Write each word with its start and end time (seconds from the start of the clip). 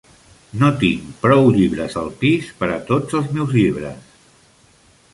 No 0.63 0.69
tinc 0.83 1.11
prou 1.25 1.51
llibres 1.59 1.99
al 2.05 2.11
pis 2.23 2.49
per 2.63 2.73
a 2.79 2.83
tots 2.91 3.21
els 3.23 3.31
meus 3.39 3.57
llibres. 3.63 4.21